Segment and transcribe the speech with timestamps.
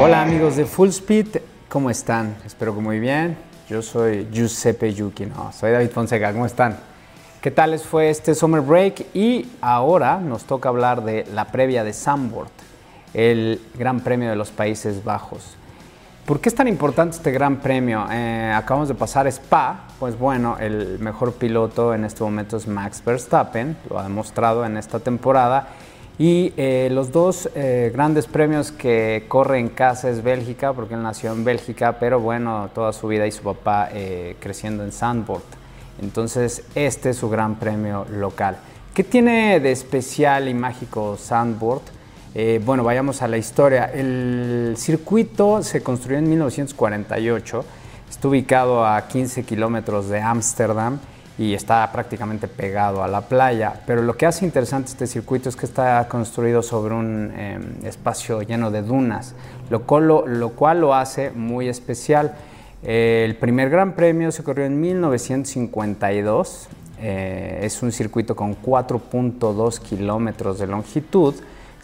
[0.00, 1.36] Hola amigos de Full Speed,
[1.68, 2.36] ¿cómo están?
[2.44, 3.36] Espero que muy bien.
[3.68, 6.76] Yo soy Giuseppe Yuki, no, soy David Fonseca, ¿cómo están?
[7.40, 9.14] ¿Qué tal les fue este Summer Break?
[9.14, 12.50] Y ahora nos toca hablar de la previa de Zandvoort,
[13.14, 15.56] el Gran Premio de los Países Bajos.
[16.26, 18.04] ¿Por qué es tan importante este Gran Premio?
[18.10, 23.00] Eh, acabamos de pasar Spa, pues bueno, el mejor piloto en este momento es Max
[23.04, 25.68] Verstappen, lo ha demostrado en esta temporada.
[26.18, 31.02] Y eh, los dos eh, grandes premios que corre en casa es Bélgica, porque él
[31.02, 33.88] nació en Bélgica, pero bueno, toda su vida y su papá
[34.38, 35.44] creciendo en Zandvoort.
[36.00, 38.56] Entonces, este es su gran premio local.
[38.94, 41.82] ¿Qué tiene de especial y mágico Zandvoort?
[42.36, 43.86] Eh, bueno, vayamos a la historia.
[43.86, 47.64] El circuito se construyó en 1948,
[48.10, 50.98] está ubicado a 15 kilómetros de Ámsterdam
[51.38, 53.80] y está prácticamente pegado a la playa.
[53.86, 58.42] Pero lo que hace interesante este circuito es que está construido sobre un em, espacio
[58.42, 59.34] lleno de dunas,
[59.70, 62.34] lo cual lo, hace muy especial.
[62.82, 66.68] el primer Gran Premio se corrió en 1952.
[67.00, 71.34] Eh, es un circuito con 4.2 kilómetros de longitud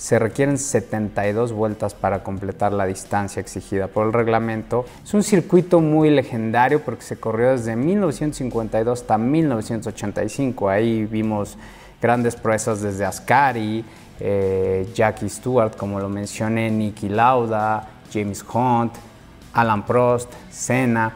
[0.00, 4.86] se requieren 72 vueltas para completar la distancia exigida por el reglamento.
[5.04, 10.70] Es un circuito muy legendario porque se corrió desde 1952 hasta 1985.
[10.70, 11.58] Ahí vimos
[12.00, 13.84] grandes proezas desde Ascari,
[14.20, 18.94] eh, Jackie Stewart, como lo mencioné, Nicky Lauda, James Hunt,
[19.52, 21.12] Alan Prost, Senna.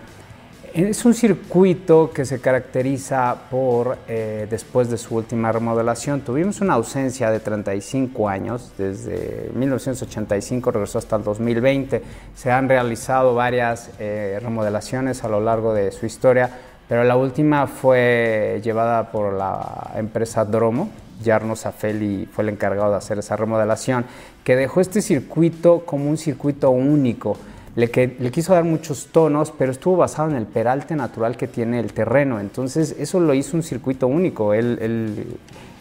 [0.75, 6.75] Es un circuito que se caracteriza por, eh, después de su última remodelación, tuvimos una
[6.75, 12.03] ausencia de 35 años, desde 1985 regresó hasta el 2020.
[12.35, 16.51] Se han realizado varias eh, remodelaciones a lo largo de su historia,
[16.89, 20.89] pero la última fue llevada por la empresa Dromo.
[21.25, 24.07] Jarno Safeli fue el encargado de hacer esa remodelación,
[24.43, 27.37] que dejó este circuito como un circuito único
[27.77, 27.91] le,
[28.31, 32.41] quiso dar muchos tonos, pero estuvo basado en el peralte natural que tiene el terreno.
[32.41, 34.55] Entonces eso lo hizo un circuito único.
[34.55, 35.37] El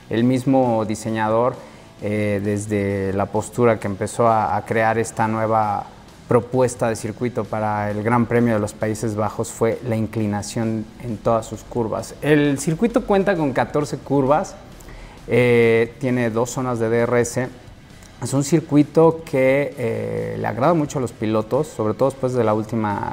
[0.10, 1.56] mismo diseñador,
[2.06, 5.86] eh, desde la postura que empezó a, crear esta nueva
[6.28, 11.16] propuesta de circuito para el Gran Premio de los Países Bajos fue la inclinación en
[11.16, 12.16] todas sus curvas.
[12.22, 14.56] El circuito cuenta con 14 curvas,
[15.30, 17.48] eh, tiene dos zonas de DRS
[18.24, 22.44] es un circuito que eh, le agrada mucho a los pilotos, sobre todo después de
[22.44, 23.12] la última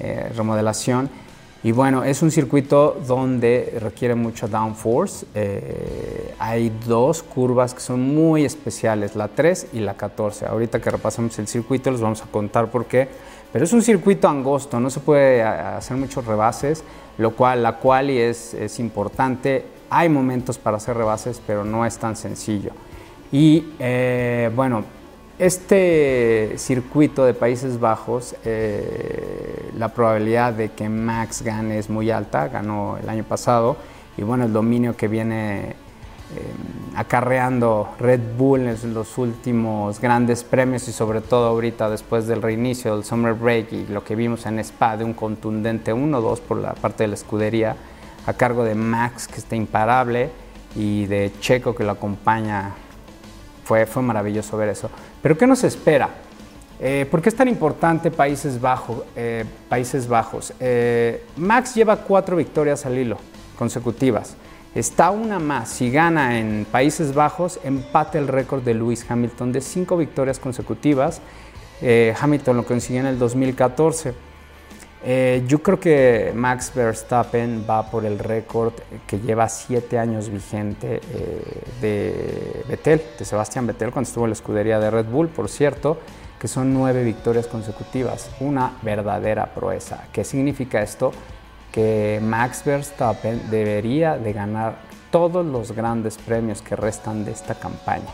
[0.00, 1.08] eh, remodelación.
[1.62, 5.24] Y bueno, es un circuito donde requiere mucho downforce.
[5.34, 10.46] Eh, hay dos curvas que son muy especiales, la 3 y la 14.
[10.46, 13.08] Ahorita que repasamos el circuito les vamos a contar por qué.
[13.52, 16.82] Pero es un circuito angosto, no se puede hacer muchos rebases,
[17.18, 19.64] lo cual la quali es, es importante.
[19.90, 22.72] Hay momentos para hacer rebases, pero no es tan sencillo.
[23.34, 24.84] Y eh, bueno,
[25.40, 32.46] este circuito de Países Bajos, eh, la probabilidad de que Max gane es muy alta,
[32.46, 33.76] ganó el año pasado,
[34.16, 35.74] y bueno, el dominio que viene eh,
[36.94, 42.94] acarreando Red Bull en los últimos grandes premios y sobre todo ahorita después del reinicio
[42.94, 46.74] del Summer Break y lo que vimos en Spa de un contundente 1-2 por la
[46.74, 47.74] parte de la escudería
[48.26, 50.30] a cargo de Max que está imparable
[50.76, 52.74] y de Checo que lo acompaña
[53.64, 54.90] fue, fue maravilloso ver eso.
[55.22, 56.10] Pero ¿qué nos espera?
[56.80, 60.52] Eh, ¿Por qué es tan importante Países, Bajo, eh, Países Bajos?
[60.60, 63.16] Eh, Max lleva cuatro victorias al hilo
[63.56, 64.36] consecutivas.
[64.74, 65.68] Está una más.
[65.68, 71.20] Si gana en Países Bajos, empate el récord de Lewis Hamilton de cinco victorias consecutivas.
[72.20, 74.14] Hamilton lo consiguió en el 2014.
[75.06, 78.72] Eh, yo creo que Max Verstappen va por el récord
[79.06, 84.34] que lleva siete años vigente eh, de Vettel, de Sebastián Vettel, cuando estuvo en la
[84.34, 85.98] escudería de Red Bull, por cierto,
[86.38, 90.04] que son nueve victorias consecutivas, una verdadera proeza.
[90.10, 91.12] ¿Qué significa esto?
[91.70, 94.78] Que Max Verstappen debería de ganar
[95.10, 98.08] todos los grandes premios que restan de esta campaña.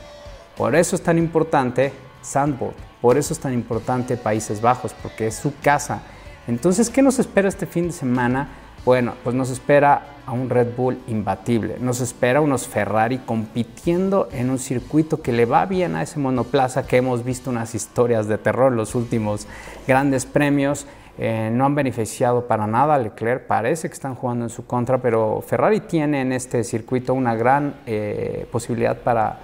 [0.56, 5.36] Por eso es tan importante Sandboard, por eso es tan importante Países Bajos, porque es
[5.36, 6.03] su casa
[6.47, 8.48] entonces, ¿qué nos espera este fin de semana?
[8.84, 14.48] Bueno, pues nos espera a un Red Bull imbatible, nos espera unos Ferrari compitiendo en
[14.48, 18.39] un circuito que le va bien a ese monoplaza que hemos visto unas historias de
[18.39, 19.47] terror los últimos
[19.87, 20.87] grandes premios.
[21.19, 24.97] Eh, no han beneficiado para nada a Leclerc, parece que están jugando en su contra,
[25.03, 29.41] pero Ferrari tiene en este circuito una gran eh, posibilidad para,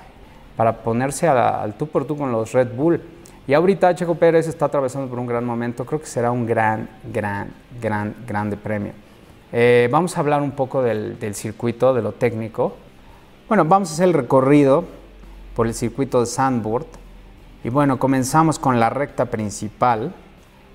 [0.57, 3.03] para ponerse al tú por tú con los Red Bull.
[3.49, 6.89] Y ahorita Checo Pérez está atravesando por un gran momento, creo que será un gran,
[7.13, 7.49] gran,
[7.81, 8.93] gran, grande premio.
[9.53, 12.75] Eh, vamos a hablar un poco del, circuito, de lo técnico.
[13.47, 14.85] Bueno, vamos a hacer el recorrido
[15.55, 16.87] por el circuito de Sandboard.
[17.63, 20.13] Y bueno, comenzamos con la recta principal.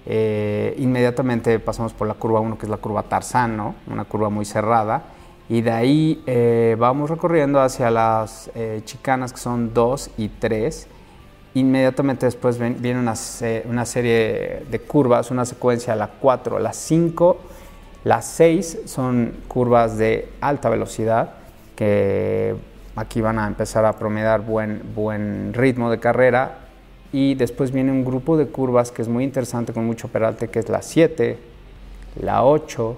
[0.05, 4.45] Eh, inmediatamente pasamos por la curva 1, que es la curva Tarzán, una curva muy
[4.45, 5.03] cerrada.
[5.49, 8.49] Y de ahí eh, vamos recorriendo hacia las
[8.85, 10.87] chicanas, que son 2 y 3.
[11.53, 13.13] Inmediatamente después viene una,
[13.65, 17.37] una, serie de curvas, una secuencia, la 4, la 5,
[18.05, 21.33] la 6 son curvas de alta velocidad
[21.75, 22.55] que
[22.95, 26.59] aquí van a empezar a promediar buen, buen ritmo de carrera
[27.11, 30.59] y después viene un grupo de curvas que es muy interesante con mucho peralte, que
[30.59, 31.37] es la 7,
[32.21, 32.97] la 8,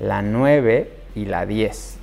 [0.00, 1.98] la 9 y la 10.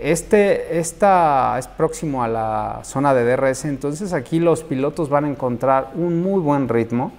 [0.00, 5.28] Este esta es próximo a la zona de DRS, entonces aquí los pilotos van a
[5.28, 7.12] encontrar un muy buen ritmo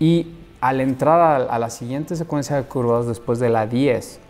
[0.00, 4.20] y al entrar a, la siguiente secuencia de curvas después de la 10,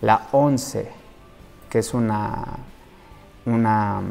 [0.00, 0.88] la 11,
[1.68, 2.44] que es una,
[3.46, 4.02] una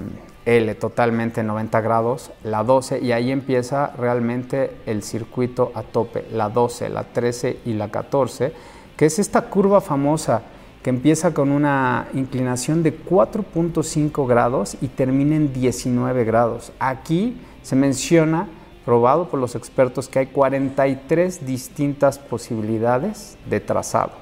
[0.45, 6.49] L totalmente 90 grados, la 12 y ahí empieza realmente el circuito a tope, la
[6.49, 8.53] 12, la 13 y la 14,
[8.95, 10.41] que es esta curva famosa
[10.87, 16.71] que empieza con una inclinación de 4.5 grados y termina en 19 grados.
[16.79, 18.47] Aquí se menciona,
[18.85, 24.13] probado por los expertos, que hay 43 distintas posibilidades de trazado.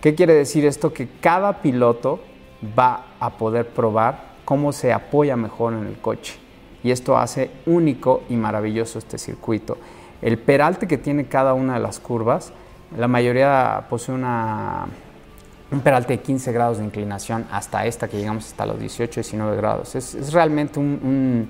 [0.00, 0.92] ¿Qué quiere decir esto?
[0.92, 2.18] Que cada piloto
[2.76, 6.34] va a poder probar cómo se apoya mejor en el coche.
[6.82, 9.78] Y esto hace único y maravilloso este circuito.
[10.20, 12.52] El peralte que tiene cada una de las curvas,
[12.98, 14.88] la mayoría posee una,
[15.72, 19.56] un peralte de 15 grados de inclinación hasta esta que llegamos hasta los 18, 19
[19.56, 19.94] grados.
[19.94, 21.48] Es, realmente un,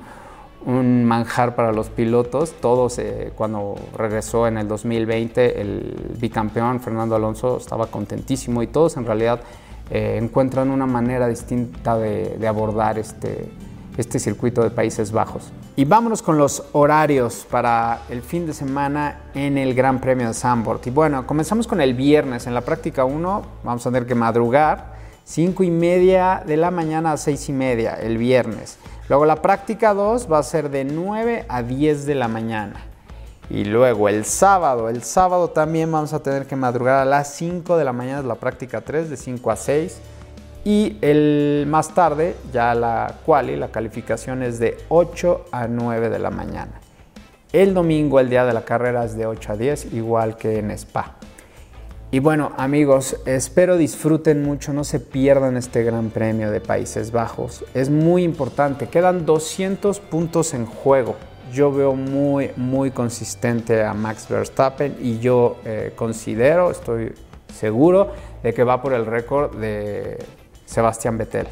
[0.64, 2.52] manjar para los pilotos.
[2.60, 8.96] Todos, eh, cuando regresó en el 2020, el bicampeón Fernando Alonso estaba contentísimo y todos
[8.96, 9.40] en realidad
[9.90, 13.50] eh, encuentran una manera distinta de, abordar este,
[13.96, 15.52] este circuito de Países Bajos.
[15.82, 20.32] Y vámonos con los horarios para el fin de semana en el Gran Premio de
[20.32, 20.86] Zandvoort.
[20.86, 22.46] Y bueno, comenzamos con el viernes.
[22.46, 24.94] En la práctica 1 vamos a tener que madrugar
[25.24, 28.78] 5 y media de la mañana a 6 y media el viernes.
[29.08, 32.76] Luego la práctica 2 va a ser de 9 a 10 de la mañana.
[33.50, 37.76] Y luego el sábado, el sábado también vamos a tener que madrugar a las 5
[37.76, 40.00] de la mañana, la práctica 3, de 5 a 6.
[40.64, 46.18] Y el más tarde, ya la quali, la calificación es de 8 a 9 de
[46.18, 46.80] la mañana.
[47.52, 50.70] El domingo, el día de la carrera, es de 8 a 10, igual que en
[50.70, 51.16] Spa.
[52.10, 57.64] Y bueno, amigos, espero disfruten mucho, no se pierdan este Gran Premio de Países Bajos.
[57.74, 61.16] Es muy importante, quedan 200 puntos en juego
[61.52, 67.12] yo veo muy, muy consistente a Max Verstappen y yo eh, considero, estoy
[67.52, 68.10] seguro,
[68.42, 70.18] de que va por el récord de
[70.72, 71.46] Sebastián Vettel,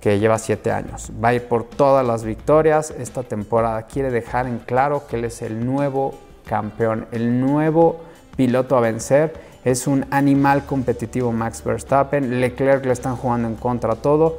[0.00, 1.12] que lleva siete años.
[1.22, 3.86] Va a ir por todas las victorias esta temporada.
[3.86, 6.14] Quiere dejar en claro que él es el nuevo
[6.46, 8.00] campeón, el nuevo
[8.36, 9.34] piloto a vencer.
[9.64, 12.40] Es un animal competitivo Max Verstappen.
[12.40, 14.38] Leclerc le están jugando en contra todo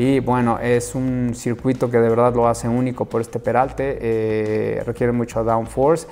[0.00, 4.82] y bueno, es un circuito que de verdad lo hace único por este peralte, eh,
[4.86, 6.06] requiere mucho downforce.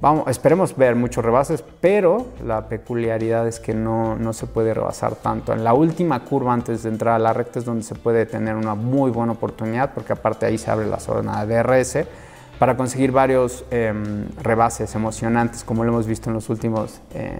[0.00, 5.14] Vamos, esperemos ver muchos rebases, pero la peculiaridad es que no, no, se puede rebasar
[5.16, 5.52] tanto.
[5.52, 8.56] En la última curva antes de entrar a la recta es donde se puede tener
[8.56, 11.98] una muy buena oportunidad, porque aparte ahí se abre la zona de DRS
[12.58, 17.34] para conseguir varios em, rebases emocionantes, como lo hemos visto en los últimos eh,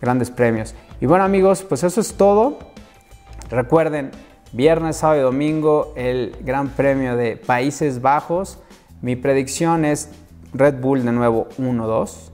[0.00, 0.74] grandes premios.
[1.00, 2.58] Y bueno amigos, pues eso es todo.
[3.48, 4.10] Recuerden,
[4.52, 8.58] viernes, sábado y domingo el Gran Premio de Países Bajos.
[9.02, 10.10] Mi predicción es
[10.54, 12.30] Red Bull de nuevo 1-2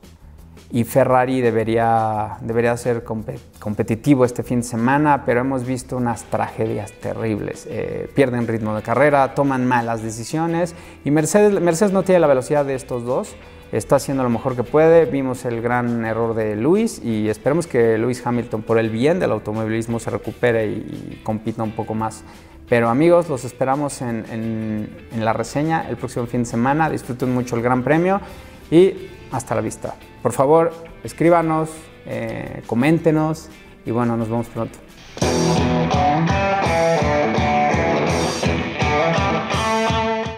[0.71, 6.93] y Ferrari debería, debería ser competitivo este fin de semana, pero hemos visto unas tragedias
[6.93, 7.67] terribles.
[7.71, 12.65] Eh, pierden ritmo de carrera, toman malas decisiones y Mercedes, Mercedes no tiene la velocidad
[12.65, 13.37] de estos dos
[13.79, 15.05] está haciendo lo mejor que puede.
[15.05, 19.33] Vimos el gran error de Luis y esperemos que Luis Hamilton, por el bien del
[19.33, 22.23] automovilismo, se recupere y, compita un poco más.
[22.69, 26.89] Pero amigos, los esperamos en, la reseña el próximo fin de semana.
[26.89, 28.21] Disfruten mucho el Gran Premio
[28.71, 29.95] y hasta la vista.
[30.23, 31.71] Por favor, escríbanos,
[32.07, 33.49] eh, coméntenos
[33.85, 34.79] y bueno, nos vemos pronto.